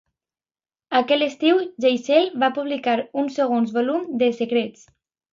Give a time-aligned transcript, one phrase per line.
[0.99, 4.83] Aquell estiu, Geisel va publicar un segon volum de "Secrets".